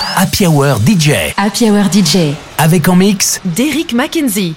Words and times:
Happy 0.00 0.46
Hour 0.46 0.78
DJ. 0.78 1.32
Happy 1.36 1.68
Hour 1.68 1.88
DJ. 1.90 2.34
Avec 2.58 2.88
en 2.88 2.94
mix 2.94 3.40
Derrick 3.44 3.92
McKenzie. 3.92 4.54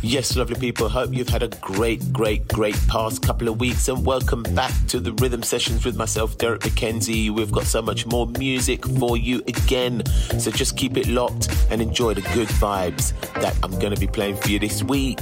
Yes, 0.00 0.36
lovely 0.36 0.54
people. 0.54 0.88
Hope 0.88 1.12
you've 1.12 1.28
had 1.28 1.42
a 1.42 1.48
great, 1.60 2.12
great, 2.12 2.46
great 2.46 2.76
past 2.86 3.22
couple 3.22 3.48
of 3.48 3.58
weeks 3.58 3.88
and 3.88 4.06
welcome 4.06 4.44
back 4.54 4.72
to 4.86 5.00
the 5.00 5.12
rhythm 5.14 5.42
sessions 5.42 5.84
with 5.84 5.96
myself, 5.96 6.38
Derrick 6.38 6.60
McKenzie. 6.60 7.30
We've 7.30 7.50
got 7.50 7.64
so 7.64 7.82
much 7.82 8.06
more 8.06 8.28
music 8.38 8.86
for 8.86 9.16
you 9.16 9.38
again. 9.48 10.04
So 10.38 10.52
just 10.52 10.76
keep 10.76 10.96
it 10.96 11.08
locked 11.08 11.48
and 11.70 11.82
enjoy 11.82 12.14
the 12.14 12.22
good 12.34 12.48
vibes 12.48 13.12
that 13.40 13.56
I'm 13.64 13.76
going 13.80 13.92
to 13.92 14.00
be 14.00 14.06
playing 14.06 14.36
for 14.36 14.48
you 14.50 14.60
this 14.60 14.84
week. 14.84 15.18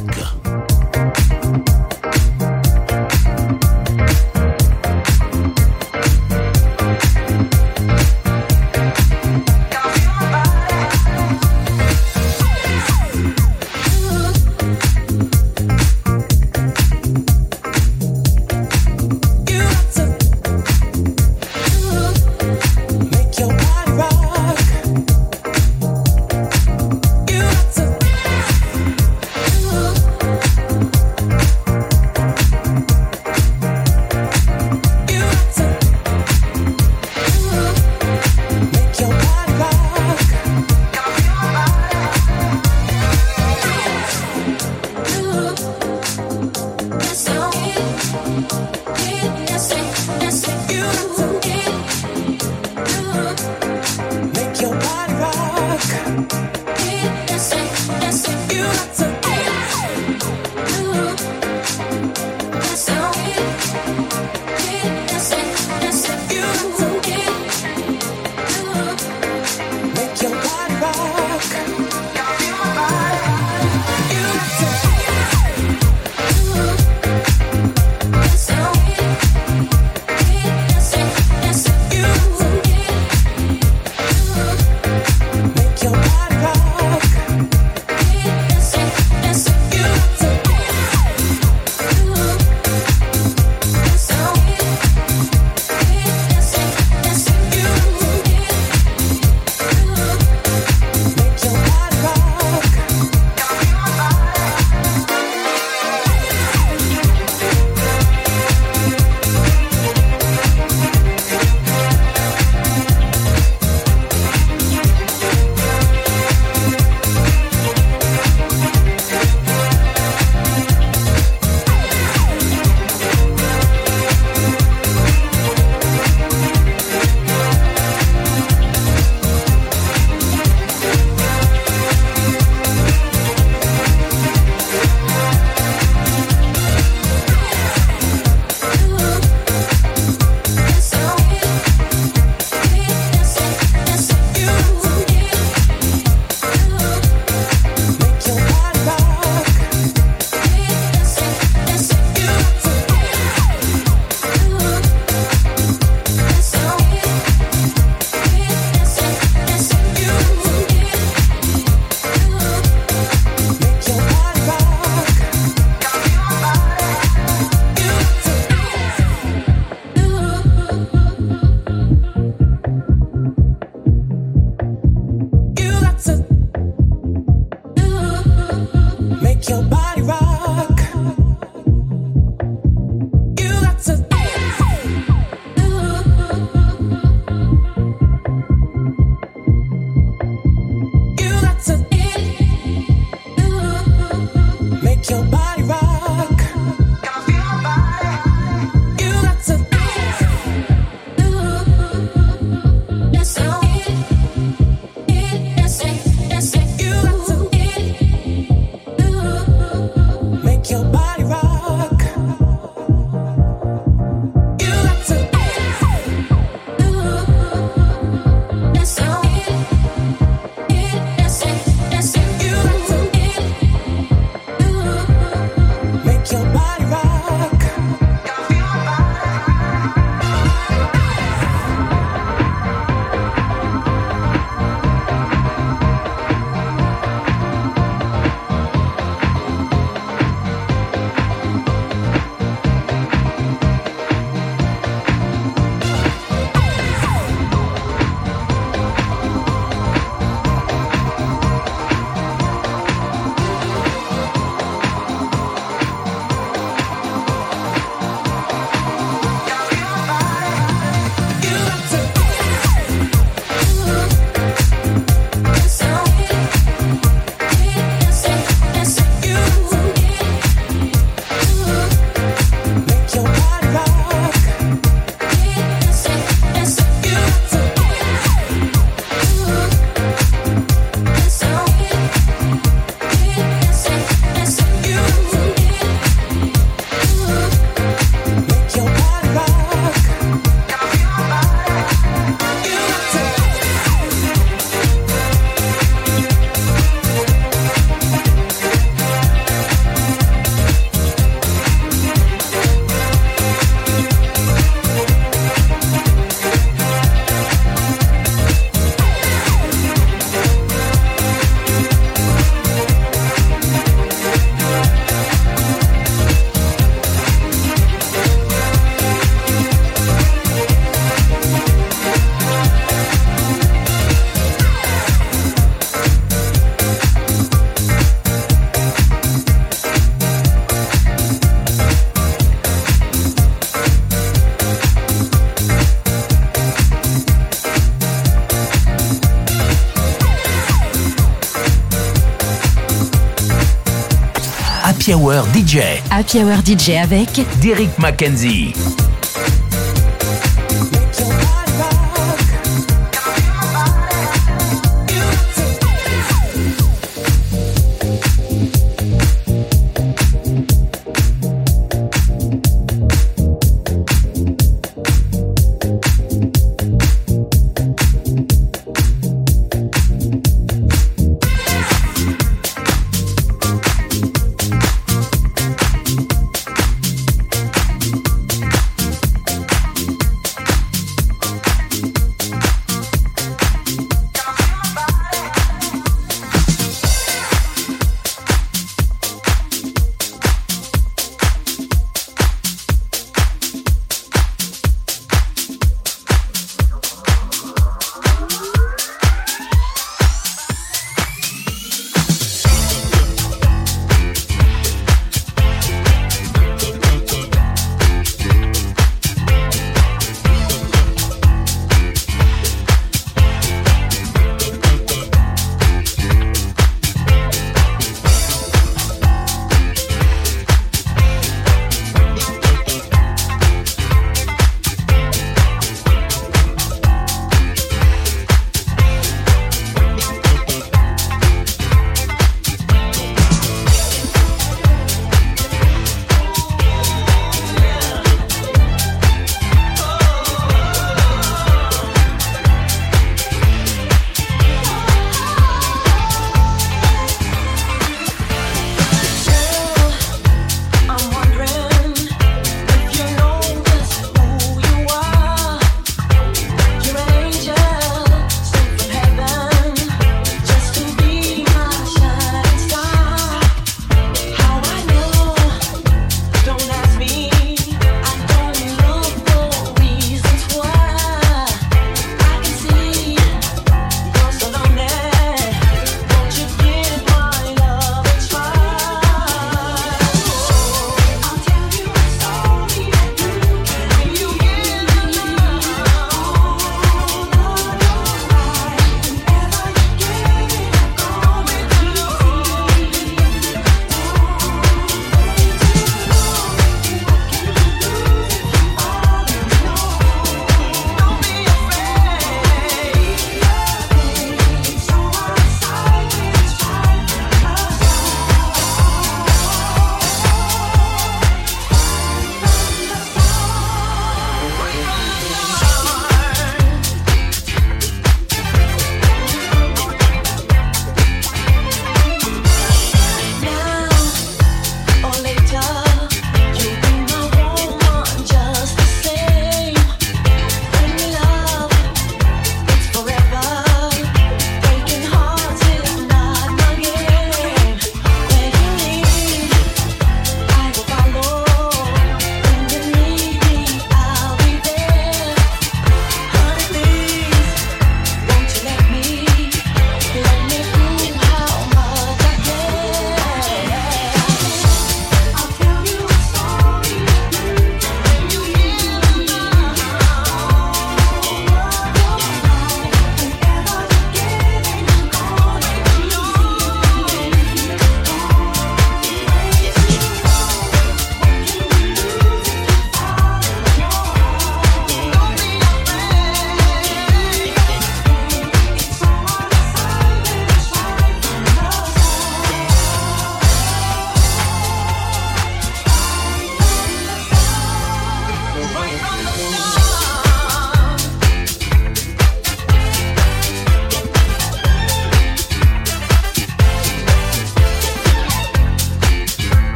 Happy 345.12 345.20
Hour 345.20 345.44
DJ. 345.52 346.00
Happy 346.10 346.38
Hour 346.38 346.62
DJ 346.64 346.96
avec 346.96 347.42
Derek 347.60 347.98
McKenzie. 347.98 349.01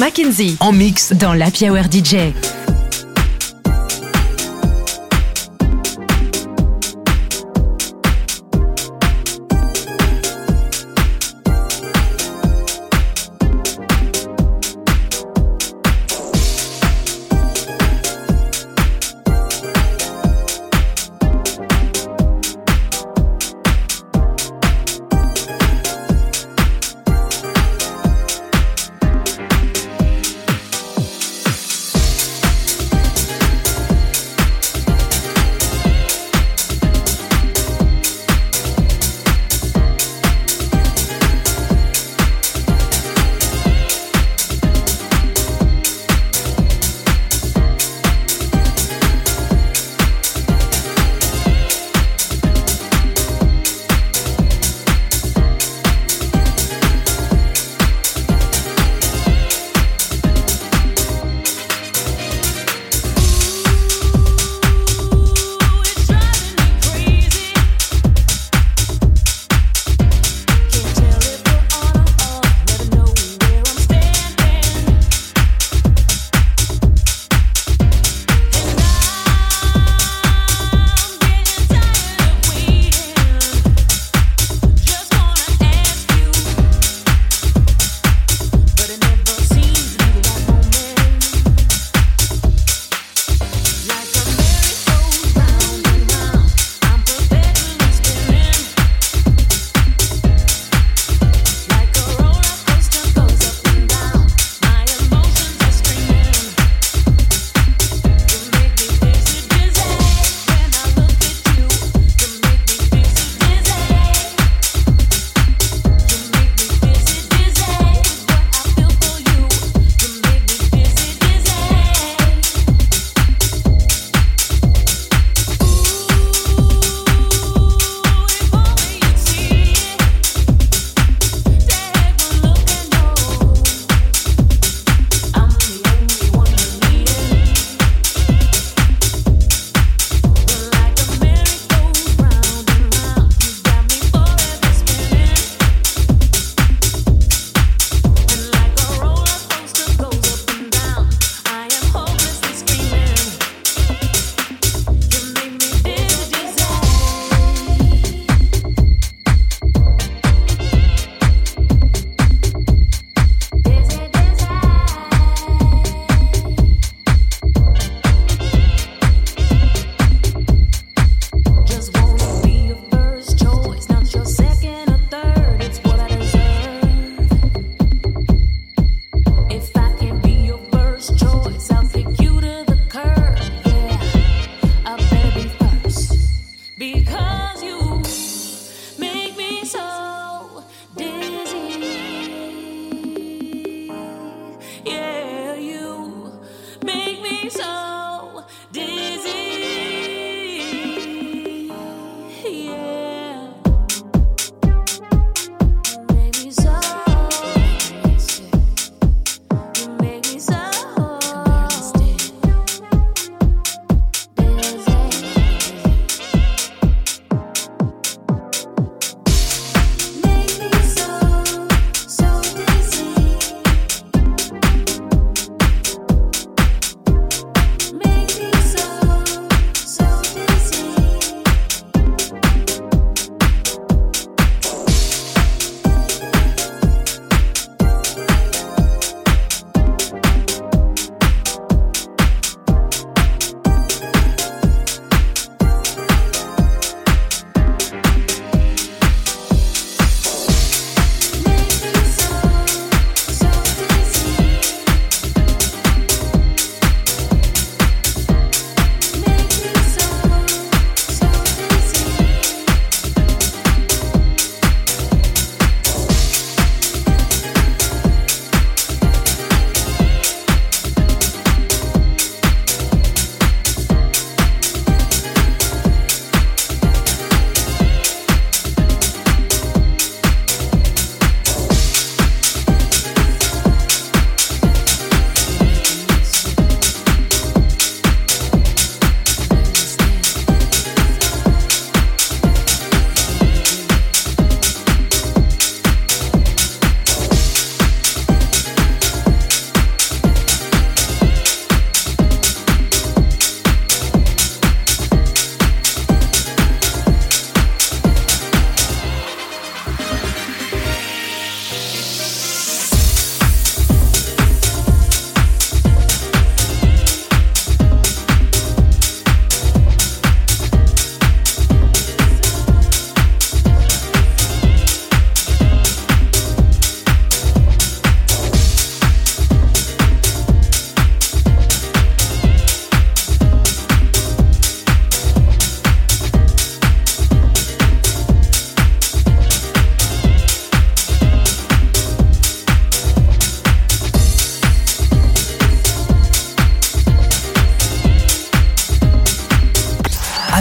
Mackenzie. 0.00 0.56
En 0.60 0.72
mix 0.72 1.12
dans 1.12 1.34
la 1.34 1.48
Hour 1.60 1.84
DJ. 1.92 2.32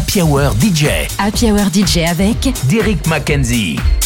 Happy 0.09 0.23
Hour 0.23 0.53
DJ. 0.59 1.05
Happy 1.19 1.51
Hour 1.51 1.69
DJ 1.71 2.09
avec 2.09 2.51
Derek 2.67 3.05
McKenzie. 3.05 3.98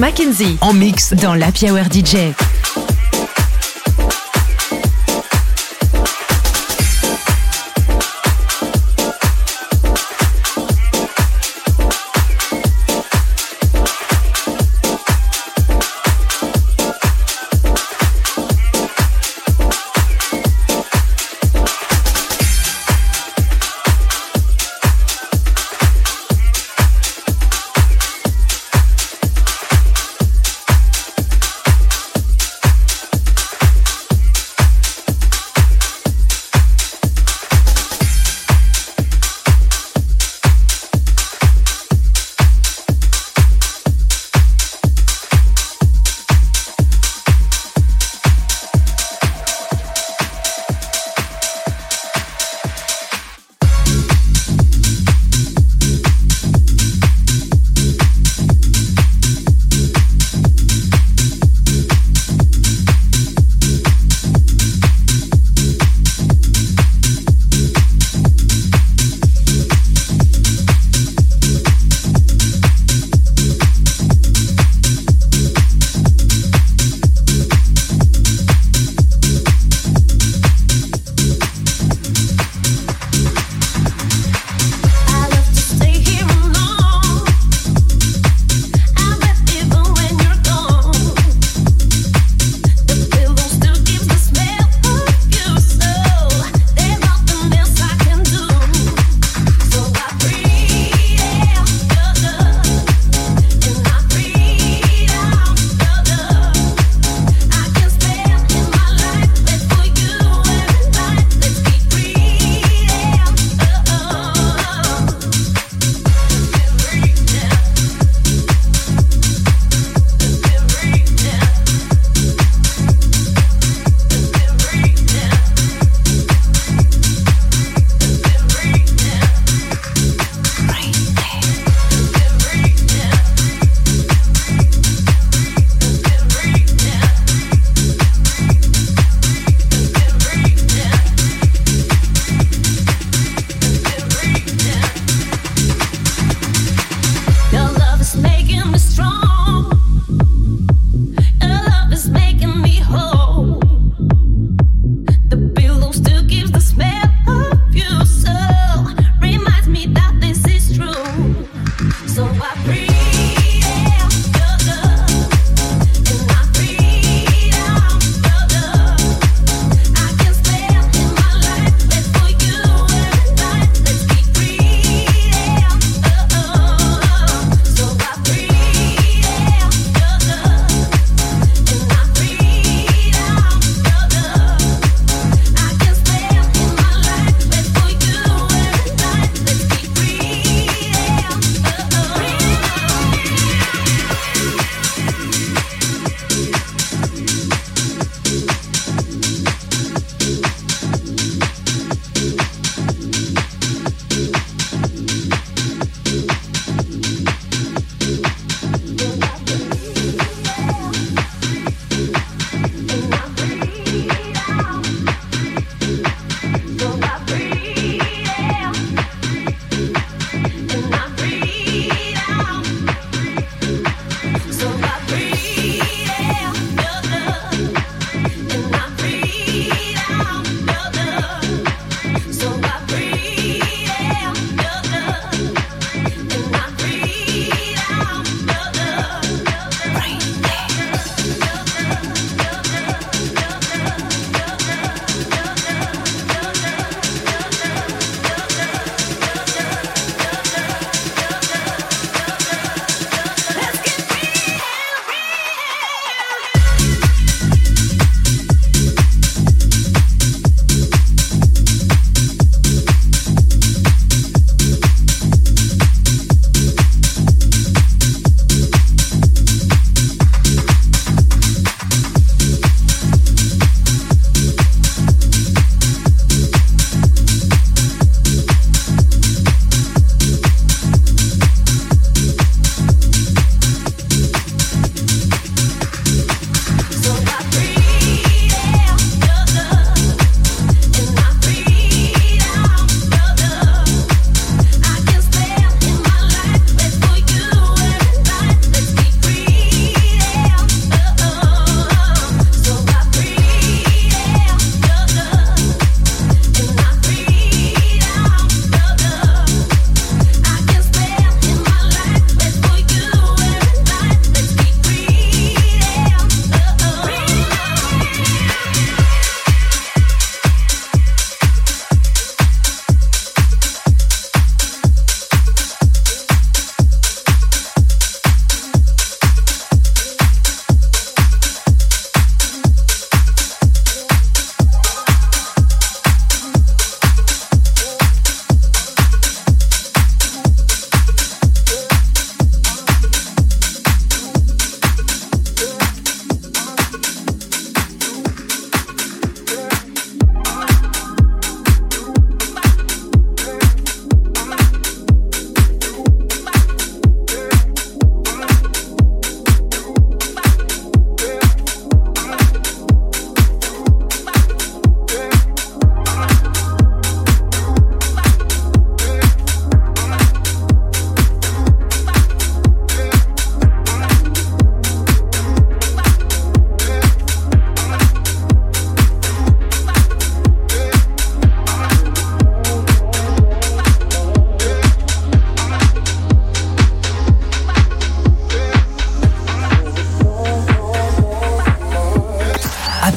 Mackenzie. 0.00 0.56
En 0.62 0.72
mix 0.72 1.12
dans 1.12 1.34
la 1.34 1.48
Hour 1.48 1.84
DJ. 1.92 2.49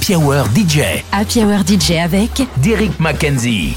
Happy 0.04 0.16
Hour 0.18 0.44
DJ. 0.54 1.02
Happy 1.14 1.40
Hour 1.46 1.64
DJ 1.66 1.92
avec 2.04 2.44
Derek 2.58 3.00
McKenzie. 3.00 3.74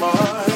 My 0.00 0.49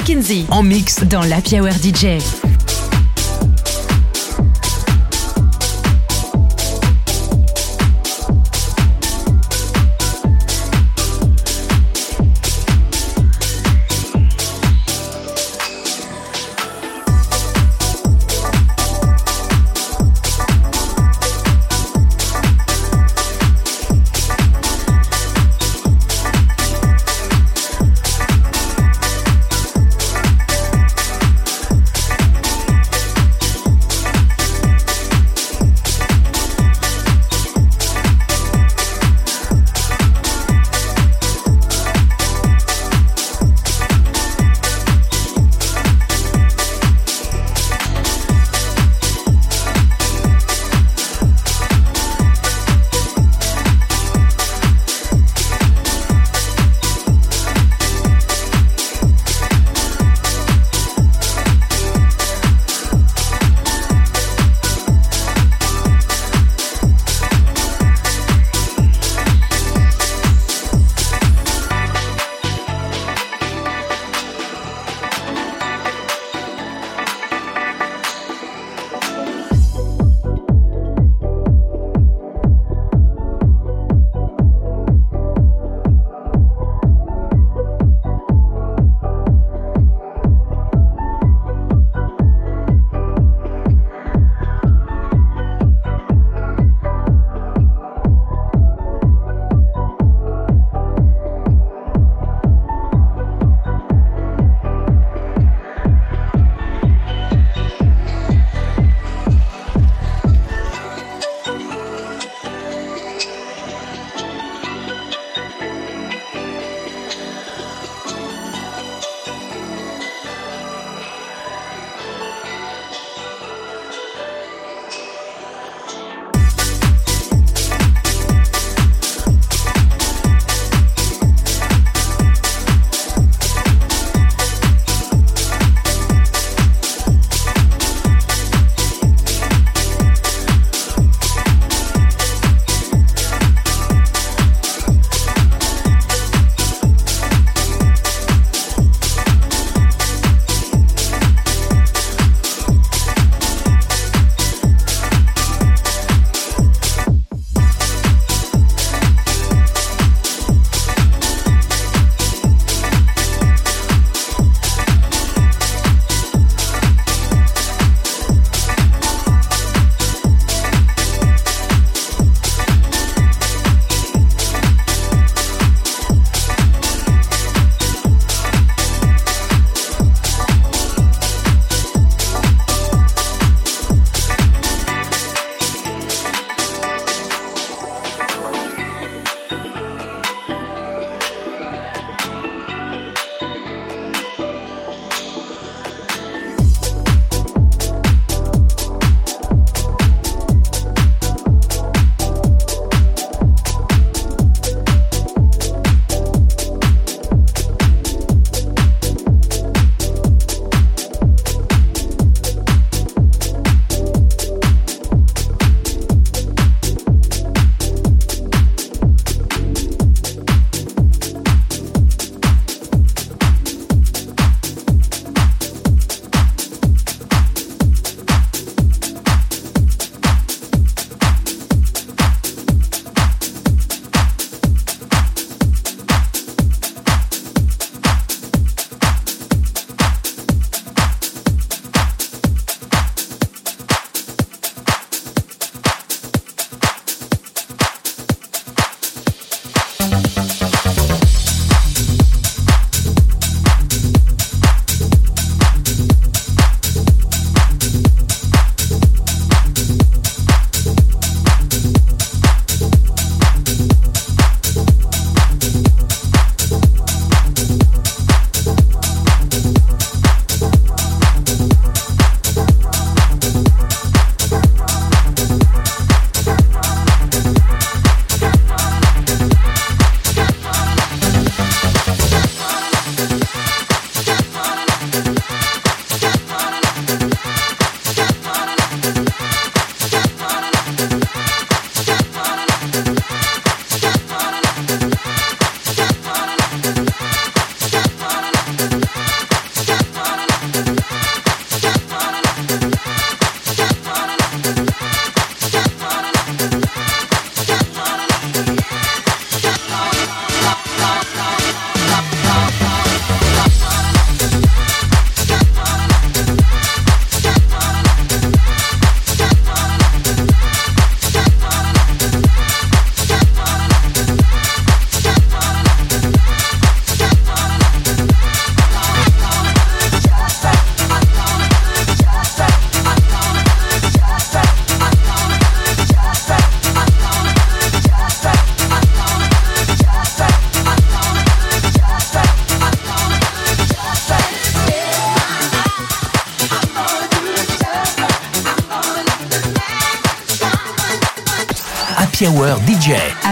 Mackenzie. 0.00 0.46
En 0.50 0.62
mix 0.62 1.04
dans 1.04 1.20
la 1.20 1.40
Hour 1.52 1.72
DJ. 1.72 2.49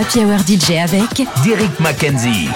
Happy 0.09 0.57
DJ 0.57 0.71
avec 0.79 1.29
Derek 1.45 1.79
McKenzie. 1.81 2.49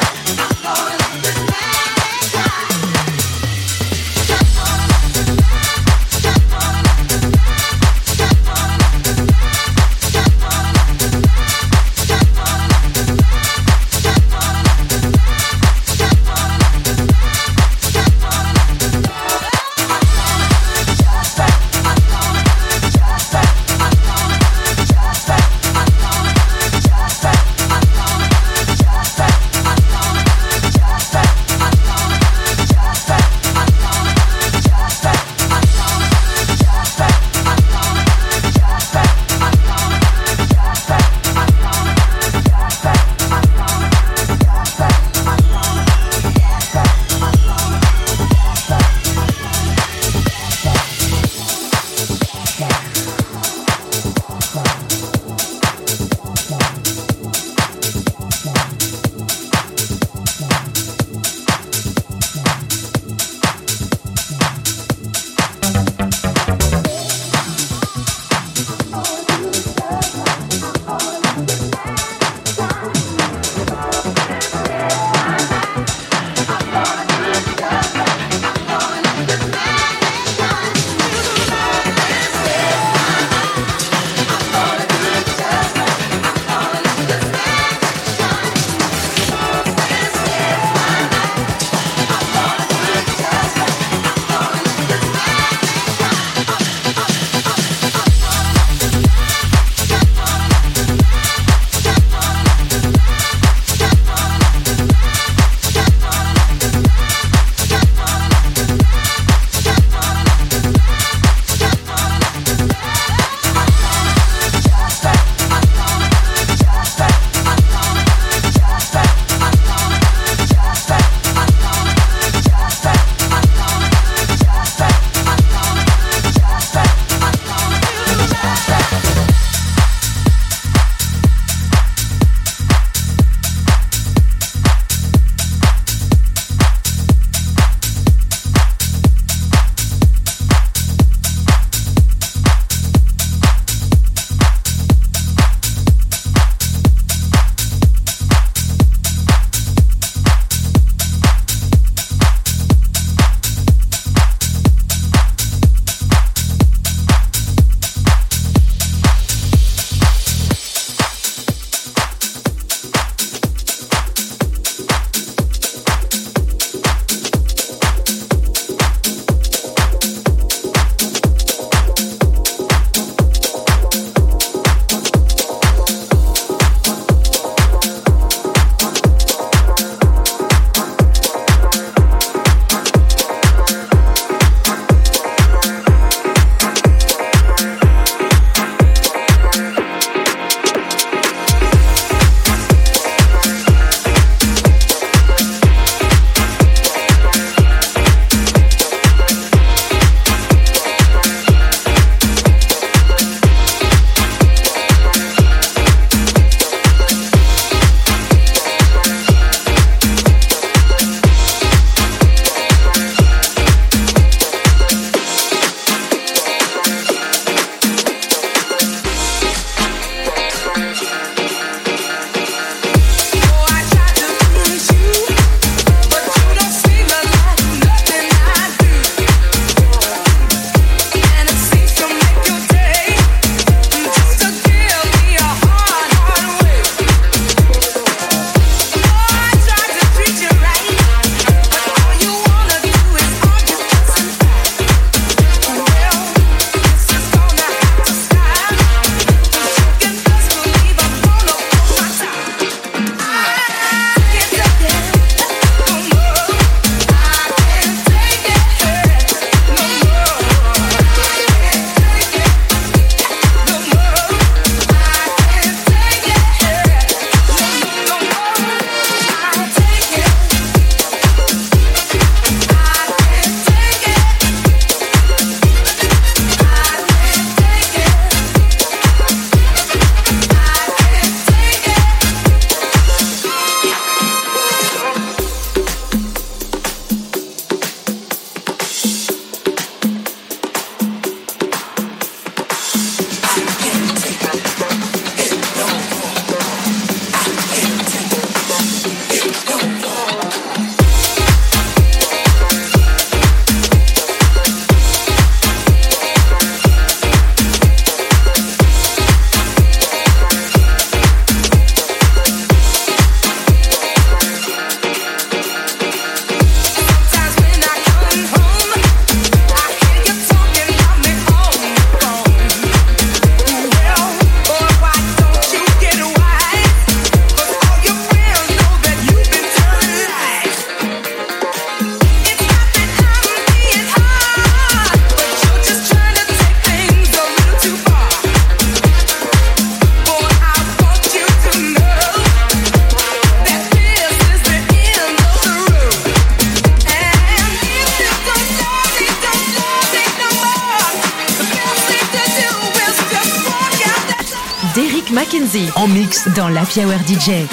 Hour 357.48 357.71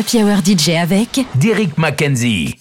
Happy 0.00 0.18
DJ 0.56 0.70
avec 0.76 1.20
Derek 1.34 1.76
McKenzie. 1.76 2.59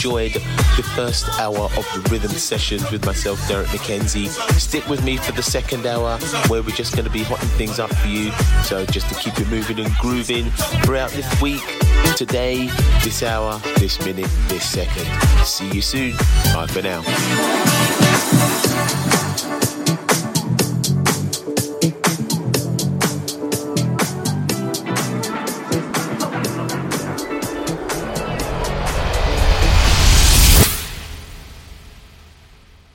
Enjoyed 0.00 0.32
the 0.32 0.92
first 0.96 1.28
hour 1.38 1.58
of 1.58 1.86
the 1.92 2.08
rhythm 2.10 2.30
sessions 2.30 2.90
with 2.90 3.04
myself, 3.04 3.38
Derrick 3.46 3.66
McKenzie. 3.66 4.28
Stick 4.58 4.88
with 4.88 5.04
me 5.04 5.18
for 5.18 5.32
the 5.32 5.42
second 5.42 5.84
hour 5.84 6.16
where 6.48 6.62
we're 6.62 6.74
just 6.74 6.94
going 6.94 7.04
to 7.04 7.10
be 7.10 7.22
hotting 7.22 7.50
things 7.50 7.78
up 7.78 7.94
for 7.96 8.08
you. 8.08 8.32
So 8.62 8.86
just 8.86 9.10
to 9.10 9.14
keep 9.16 9.38
you 9.38 9.44
moving 9.44 9.78
and 9.78 9.92
grooving 9.96 10.50
throughout 10.84 11.10
this 11.10 11.42
week, 11.42 11.60
today, 12.16 12.68
this 13.04 13.22
hour, 13.22 13.58
this 13.76 14.02
minute, 14.02 14.30
this 14.48 14.66
second. 14.66 15.06
See 15.44 15.70
you 15.70 15.82
soon. 15.82 16.16
Bye 16.54 16.66
for 16.66 16.80
now. 16.80 17.99